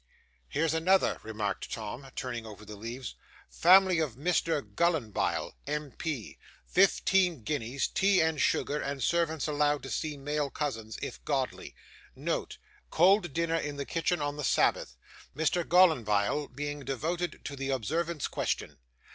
[0.49, 3.13] 'Here's another,' remarked Tom, turning over the leaves.
[3.51, 6.39] '"Family of Mr Gallanbile, MP.
[6.65, 11.75] Fifteen guineas, tea and sugar, and servants allowed to see male cousins, if godly.
[12.15, 12.57] Note.
[12.89, 14.97] Cold dinner in the kitchen on the Sabbath,
[15.37, 15.63] Mr.
[15.63, 18.79] Gallanbile being devoted to the Observance question.